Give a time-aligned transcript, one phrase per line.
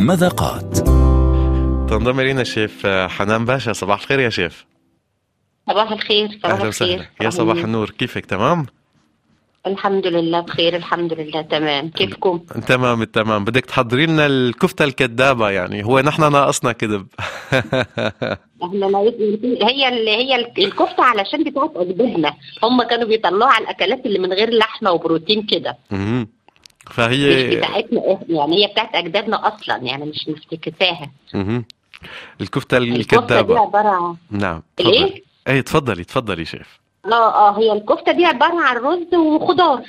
[0.00, 0.78] مذاقات
[1.90, 3.72] تنضم إلينا الشيف حنان باشا.
[3.72, 4.66] صباح الخير يا شيف.
[5.70, 6.68] صباح الخير صباح أهلا الخير.
[6.98, 7.90] وسهلا يا صباح النور.
[7.90, 8.66] كيفك؟ تمام؟
[9.66, 11.88] الحمد لله بخير الحمد لله تمام.
[11.88, 15.84] كيفكم؟ تمام التمام بدك تحضري لنا الكفتة الكذابه يعني.
[15.84, 17.06] هو نحن ناقصنا كذب.
[18.62, 18.86] إحنا
[19.68, 24.50] هي هي ال- الكفتة علشان بتاعت اجدادنا هم كانوا بيطلعوا على الأكلات اللي من غير
[24.50, 25.76] لحمة وبروتين كده.
[26.86, 27.10] مهم.
[27.10, 31.64] مش فهي بتاعتنا يعني هي بتاعت أجدادنا أصلا يعني مش مفتكساها مهم.
[32.40, 37.58] الكفتة الكفتة دي الكذابه عبارة عن نعم إيه؟ تفضلي اي تفضلي تفضلي شيف آه آه
[37.58, 39.82] هي الكفتة دي عبارة عن رز وخضار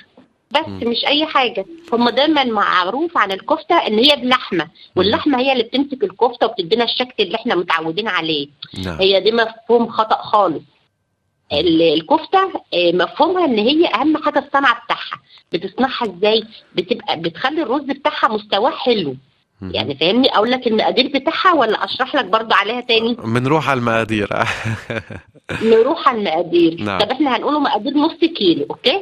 [0.51, 0.79] بس مم.
[0.89, 6.03] مش أي حاجة هم دايما معروف عن الكفتة إن هي بلحمة واللحمة هي اللي بتمسك
[6.03, 8.47] الكفتة وبتدينا الشكل اللي إحنا متعودين عليه
[8.85, 10.61] نعم هي دي مفهوم خطأ خالص
[11.59, 15.19] ال- الكفتة آه، مفهومها إن هي أهم حاجة الصنعة بتاعها.
[15.51, 16.43] بتصنعها إزاي؟
[16.75, 19.15] بتبقى بتخلي الرز بتاعها مستواه حلو.
[19.71, 24.29] يعني فاهمني؟ أقول لك المقادير بتاعها ولا أشرح لك برضو عليها تاني؟ بنروح على المقادير.
[25.63, 26.81] نروح على المقادير.
[26.81, 26.99] نعم.
[26.99, 29.01] طب إحنا هنقوله مقادير نص كيلو أوكي؟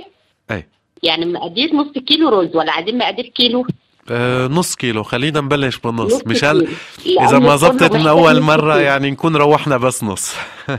[0.51, 0.65] اي
[1.03, 3.65] يعني مقادير نص كيلو رز ولا عايزين مقادير كيلو؟
[4.09, 5.03] آه، نص كيلو.
[5.03, 6.13] خلينا نبلش بالنص.
[6.13, 6.67] نص مشان
[7.03, 7.21] كيلو.
[7.21, 8.77] إذا ما زبطت من أول مرة.
[8.77, 10.35] يعني نكون روحنا بس نص.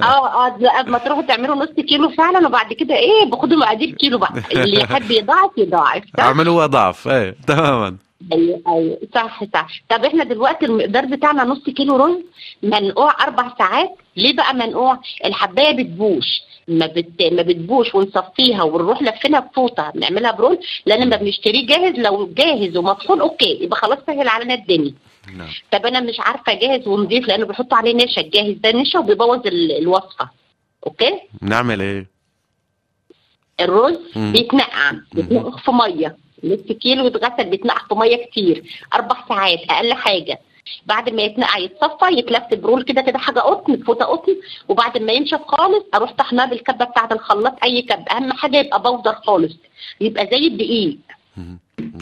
[0.00, 4.18] آه آه لا، ما تروحوا تعملوا نص كيلو فعلا وبعد كده إيه باخدوا مقادير كيلو
[4.18, 4.32] بقى.
[4.52, 7.96] اللي يحب يضاعف يضاعف؟ اعملوها ضعف إيه تماما.
[8.32, 8.98] أيوه أيوه.
[9.14, 9.68] صح صح.
[9.88, 12.16] طب إحنا دلوقتي المقدار بتاعنا نص كيلو رز
[12.62, 13.90] منقوع أربع ساعات.
[14.16, 16.26] ليه بقى منقوع؟ الحباية بتبوش.
[16.68, 17.22] ما بت...
[17.32, 20.58] ما بتبوش ونصفيها ونروح لفينها بفوطة نعملها برول.
[20.86, 24.94] لأن لما بنشتريه جاهز لو جاهز ومطحون okay يبقى خلاص سهل علينا الدنيا.
[25.36, 25.48] نعم.
[25.72, 28.20] طب أنا مش عارفة جاهز ونضيف لأنه بيحطوا عليه نشا.
[28.20, 30.28] الجاهز ده نشا وبيبوظ ال- الوصفة.
[30.86, 32.06] okay؟ نعمل إيه؟
[33.60, 33.98] الرز.
[34.16, 36.16] بيتنقع بيتنقع في مية.
[36.44, 38.64] نص كيلو يتغسل بيتنقع في مية كتير.
[38.94, 40.38] أربع ساعات أقل حاجة.
[40.86, 44.36] بعد ما يتنقع يتصفى يتلف برول كده كده حاجة قطن فوطة قطن.
[44.68, 48.04] وبعد ما ينشف خالص أروح طحناه بالكبة بتاعة الخلاط أي كبة.
[48.12, 49.52] أهم حاجة يبقى بودر خالص.
[50.00, 50.98] يبقى زي الدقيق.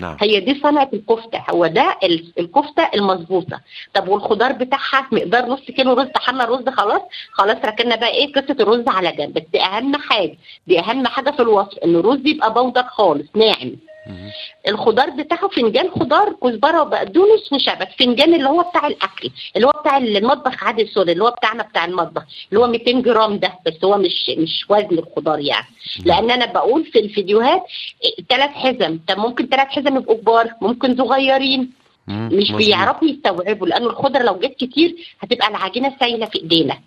[0.01, 0.17] نعم.
[0.21, 1.43] هي دي صنعة الكفتة.
[1.51, 3.61] هو ده ال- الكفتة المظبوطة.
[3.95, 6.07] طب والخضار بتاعها؟ مقدار نص كيلو رز.
[6.07, 7.03] طحنا الرز خلاص.
[7.33, 9.35] خلاص ركننا بقى إيه؟ قصة الرز على جنب.
[9.35, 10.37] بس أهم حاجة
[10.67, 13.73] دي أهم حاجة في الوصف إن الرز يبقى powder خالص ناعم.
[14.69, 17.89] الخضار بتاعه فنجان خضار كزبرة وبقدونس وشبت.
[17.99, 21.85] فنجان اللي هو بتاع الأكل اللي هو بتاع المطبخ عادي sorry اللي هو بتاعنا بتاع
[21.85, 22.23] المطبخ
[22.53, 25.67] اللي هو 200 جرام ده بس هو مش مش وزن الخضار يعني.
[26.05, 27.63] لأن أنا بقول في الفيديوهات
[28.29, 28.99] ثلاث حزم.
[29.09, 31.71] طب ممكن ثلاث حزم يبقوا كبار ممكن صغيرين.
[32.09, 32.53] مش.
[32.53, 36.79] بيعرفوا يستوعبوا لأن الخضره لو جت كتير هتبقى العجينة سايلة في إيدينا.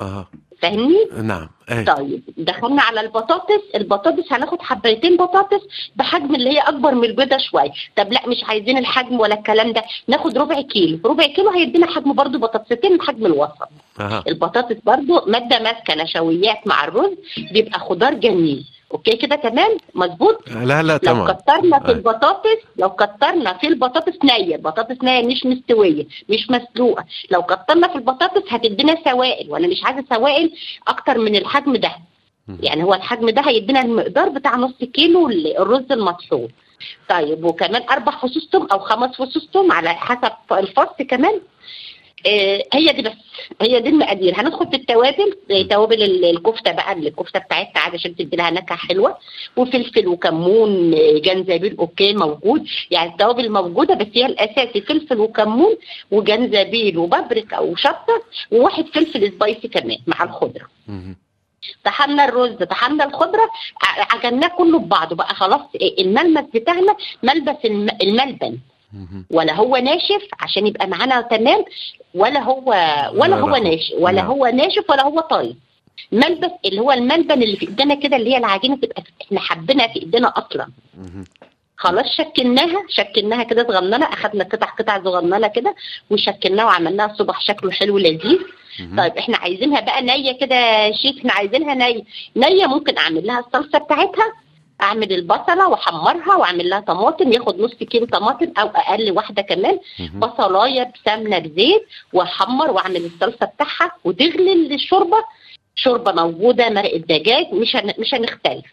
[0.00, 0.28] آه
[0.70, 3.60] فاهمني نعم إيه طيب دخلنا على البطاطس.
[3.74, 5.60] البطاطس هناخد حبايتين بطاطس
[5.96, 7.72] بحجم اللي هي أكبر من البيضة شوية.
[7.96, 9.82] طب لا مش عايزين الحجم ولا الكلام ده.
[10.08, 10.98] ناخد ربع كيلو.
[11.04, 13.68] ربع كيلو هيدينا حجم برضو بطاطستين بحجم الوسط.
[14.00, 14.24] أها.
[14.28, 17.14] البطاطس برضو مادة ماسكة نشويات مع الرز
[17.52, 18.64] بيبقى خضار جميل.
[18.92, 21.32] أوكي كده تمام؟ مظبوط؟ لا لا لو تمام.
[21.32, 21.92] كترنا في أي.
[21.92, 27.04] البطاطس لو كترنا في البطاطس نية بطاطس نية مش مستوية مش مسلوقة.
[27.30, 30.52] لو كترنا في البطاطس هتدينا سوائل وأنا مش عايزة سوائل
[30.88, 31.92] أكتر من الحجم ده.
[32.60, 36.48] يعني هو الحجم ده هيدينا المقدار بتاع نص كيلو ال- الرز المطحون.
[37.08, 41.40] طيب وكمان أربع فصوص توم أو خمس فصوص توم على حسب الفص كمان.
[42.74, 43.12] هي دي بس.
[43.60, 44.40] هي دي المقادير.
[44.40, 45.36] هندخل في التوابل.
[45.70, 49.18] توابل ال- الكفتة بقى الكفتة بتاعتنا عادي عشان تدي لها نكهة حلوة.
[49.56, 52.66] وفلفل وكمون آه، جنزبيل okay موجود.
[52.90, 55.76] يعني التوابل موجودة بس هي الأساسي فلفل وكمون
[56.10, 58.22] وجنزبيل وبابريكا وشطة
[58.52, 60.66] وواحد فلفل سبايسي كمان مع الخضرة.
[61.84, 63.50] طحنا الرز طحنا الخضرة
[63.82, 65.60] عجناه كله ببعضه بقى خلاص.
[65.80, 68.58] إيه، الملمس بتاعنا ملبس الم- الملبن.
[69.30, 71.64] ولا هو ناشف عشان يبقى معانا تمام
[72.14, 72.64] ولا هو
[73.14, 73.62] ولا هو رخو.
[73.62, 74.26] ناشف ولا نعم.
[74.30, 75.56] هو ناشف ولا هو طري
[76.12, 79.96] ملبس اللي هو الملبن اللي في ايدينا كده اللي هي العجينة تبقى إحنا حابينها في
[80.02, 80.68] ايدينا أصلا.
[81.76, 85.74] خلاص شكلناها شكلناها كده صغننة أخدنا قطع قطع صغننة كده
[86.10, 88.38] وشكلناها وعملناها صبح شكله حلو لذيذ.
[88.98, 92.02] طيب إحنا عايزينها بقى نية كده شيخ إحنا عايزينها نية
[92.36, 94.32] نية ممكن أعمل لها الصلصة بتاعتها
[94.82, 99.78] أعمل البصلة وأحمرها وأعمل لها طماطم ياخد نص كيلو طماطم أو أقل واحدة كمان.
[100.14, 105.24] بصلاية بسمنة بزيت وأحمر وأعمل الصلصة بتاعها وتغلي الشوربة.
[105.74, 107.92] شوربة موجودة مرق الدجاج مش هن...
[107.98, 108.64] مش هنختلف.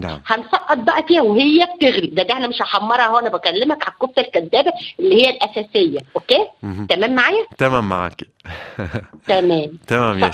[0.00, 0.20] نعم.
[0.26, 2.06] هنسقط بقى فيها وهي بتغلي.
[2.06, 5.98] ده ده أنا مش هحمرها أهو أنا بكلمك على الكفتة الكدابه اللي هي الأساسية.
[6.16, 6.86] okay؟ مهم.
[6.86, 8.20] تمام معايا؟ تمام معك
[9.28, 9.78] تمام.
[9.88, 10.30] تمام يا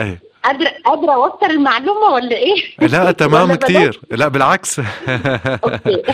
[0.00, 4.80] إيه قادره قادرة أوصل المعلومة ولا إيه؟ لا تمام؟ كتير لا بالعكس
[5.64, 6.02] okay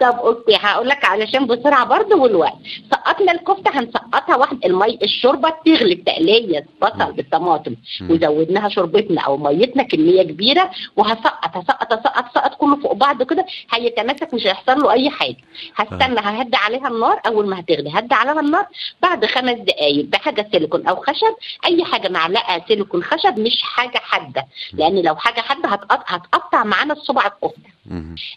[0.00, 2.56] طب okay هقول لك علشان بسرعة برضه والوقت.
[2.90, 7.76] سقطنا الكفتة هنسقطها واحد المي الشوربة تغلي التقليه البصل بالطماطم.
[8.10, 13.46] وزودناها شوربتنا أو ميتنا كمية كبيرة وهسقط هسقط هسقط سقط كله فوق بعض كده.
[13.72, 15.36] هيتماسك مش هيحصل له أي حاجة.
[15.76, 17.90] هستنى ههدي عليها النار أول ما هتغلي.
[17.94, 18.66] هدي عليها النار
[19.02, 21.34] بعد خمس دقائق بحاجة سيليكون أو خشب.
[21.66, 24.46] أي حاجة معلقة سيليكون خشب مش حاجة حادة.
[24.72, 27.79] لأن لو حاجة حادة هتقطع, هتقطع معانا الصبع الكفتة.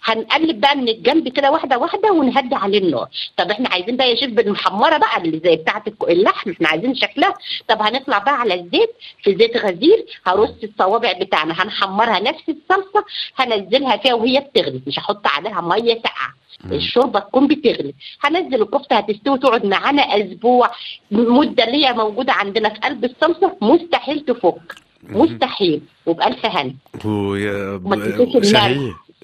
[0.03, 3.07] هنقلب بقى من الجنب كده واحدة واحدة ونهدي عليه النار.
[3.37, 7.33] طب إحنا عايزين بقى يا شيف بالمحمرة بقى اللي زي بتاعة اللحم إحنا عايزين شكلها.
[7.67, 8.89] طب هنطلع بقى على الزيت
[9.23, 13.05] في زيت غزير هرص الصوابع بتاعنا هنحمرها نفس الصلصة
[13.35, 16.33] هنزلها فيها وهي بتغلي مش هحط عليها مية ساقعة.
[16.71, 17.93] الشوربة تكون بتغلي.
[18.21, 20.71] هنزل الكفتة هتستوي تقعد معانا أسبوع.
[21.11, 24.75] مدة اللي هي موجودة عندنا في قلب الصلصة مستحيل تفك.
[25.03, 25.81] مستحيل.
[26.05, 26.73] وبألف هنا.
[27.05, 28.53] ويا وما تنسوش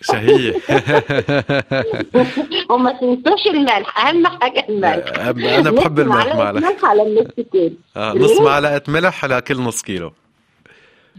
[0.01, 0.53] شهية.
[2.69, 5.19] وما تنسوش الملح أهم حاجة الملح.
[5.19, 7.73] أنا بحب نص الملح معلقة ملح على النص كيلو.
[7.97, 10.11] آه، نص معلقة ملح على كل نص كيلو.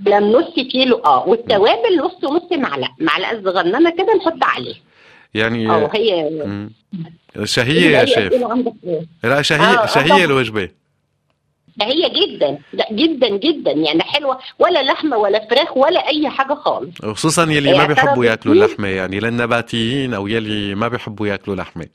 [0.06, 1.29] لما نص كيلو آه.
[1.29, 4.75] والتوابل نص ونص معلقة معلقة صغننة كده نحط عليه
[5.35, 6.71] يعني آه هي مم.
[7.44, 8.32] شهية يا شيف.
[8.32, 8.38] إيه؟
[9.25, 9.43] لا آه،
[9.87, 10.27] شهية آه،
[11.82, 16.55] الوجبة هي جدا لا جدا جدا يعني حلوة ولا لحمة ولا فراخ ولا أي حاجة
[16.55, 17.05] خالص.
[17.05, 18.64] وخصوصا يلي إيه، ما بيحبوا اعترض ياكلوا كتير.
[18.64, 21.87] اللحمة يعني للنباتيين أو يلي ما بيحبوا ياكلوا لحمة.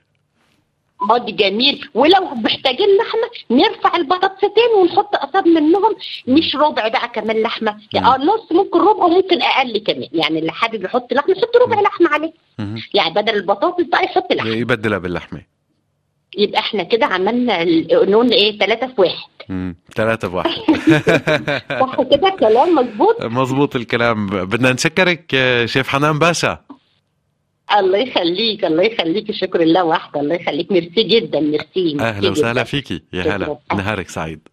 [1.11, 1.89] آه دي جميل.
[1.93, 5.95] ولو محتاجين لحمة نرفع البطاطستين ونحط قصاب منهم
[6.27, 7.71] مش ربع بقى كمان لحمة.
[7.95, 10.07] آه نص ممكن ربع وممكن أقل كمان.
[10.13, 12.33] يعني اللي حابب يحط لحمة يحط ربع لحمة عليه.
[12.93, 14.49] يعني بدل البطاطس بقى يحط لحمة.
[14.49, 15.54] يبدلها باللحمة.
[16.37, 19.29] يبقى إحنا كده عملنا ال- نقول إيه؟ ثلاثة في واحد.
[19.49, 19.75] مم.
[19.95, 20.49] ثلاثة بواحد
[21.81, 23.25] صح كده؟ كلام مظبوط.
[23.25, 24.27] مظبوط الكلام.
[24.27, 25.35] بدنا نشكرك
[25.65, 26.59] شيف حنان باشا.
[27.79, 29.31] الله يخليك الله يخليك.
[29.31, 30.71] شكر الله واحدة الله يخليك.
[30.71, 32.63] ميرسي جدا ميرسي أهلا وسهلا.
[32.63, 33.01] فيكي.
[33.13, 33.35] يا.
[33.35, 33.57] هلا.
[33.73, 34.47] نهارك سعيد.